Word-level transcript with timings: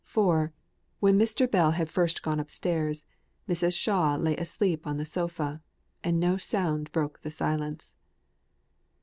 For 0.03 0.51
when 0.99 1.15
Mr. 1.19 1.45
Bell 1.47 1.69
had 1.73 1.87
first 1.87 2.23
gone 2.23 2.39
upstairs, 2.39 3.05
Mrs. 3.47 3.77
Shaw 3.77 4.15
lay 4.15 4.35
asleep 4.35 4.87
on 4.87 4.97
the 4.97 5.05
sofa; 5.05 5.61
and 6.03 6.19
no 6.19 6.37
sound 6.37 6.91
broke 6.91 7.21
the 7.21 7.29
silence. 7.29 7.93